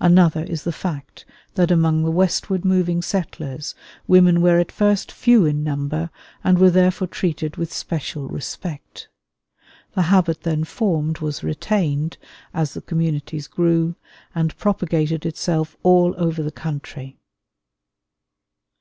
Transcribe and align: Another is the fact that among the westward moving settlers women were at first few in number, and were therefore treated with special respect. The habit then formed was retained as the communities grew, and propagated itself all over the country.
Another 0.00 0.42
is 0.42 0.64
the 0.64 0.72
fact 0.72 1.24
that 1.54 1.70
among 1.70 2.02
the 2.02 2.10
westward 2.10 2.64
moving 2.64 3.00
settlers 3.00 3.76
women 4.08 4.42
were 4.42 4.58
at 4.58 4.72
first 4.72 5.12
few 5.12 5.44
in 5.44 5.62
number, 5.62 6.10
and 6.42 6.58
were 6.58 6.68
therefore 6.68 7.06
treated 7.06 7.54
with 7.56 7.72
special 7.72 8.26
respect. 8.26 9.06
The 9.94 10.02
habit 10.02 10.40
then 10.42 10.64
formed 10.64 11.18
was 11.18 11.44
retained 11.44 12.18
as 12.52 12.74
the 12.74 12.80
communities 12.82 13.46
grew, 13.46 13.94
and 14.34 14.58
propagated 14.58 15.24
itself 15.24 15.76
all 15.84 16.12
over 16.18 16.42
the 16.42 16.50
country. 16.50 17.16